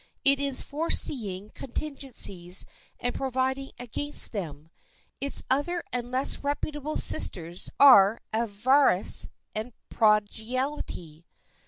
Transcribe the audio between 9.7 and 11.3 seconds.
Prodigality.